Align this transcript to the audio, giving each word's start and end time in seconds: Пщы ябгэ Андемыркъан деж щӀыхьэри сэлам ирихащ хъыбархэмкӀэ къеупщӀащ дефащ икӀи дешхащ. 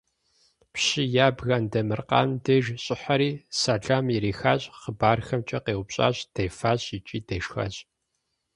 Пщы 0.73 1.03
ябгэ 1.25 1.51
Андемыркъан 1.57 2.29
деж 2.43 2.65
щӀыхьэри 2.83 3.31
сэлам 3.59 4.05
ирихащ 4.15 4.61
хъыбархэмкӀэ 4.79 5.59
къеупщӀащ 5.65 6.15
дефащ 6.33 6.81
икӀи 6.97 7.19
дешхащ. 7.27 7.75